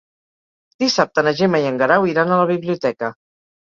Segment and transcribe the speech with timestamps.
[0.85, 3.17] Dissabte na Gemma i en Guerau iran a la biblioteca.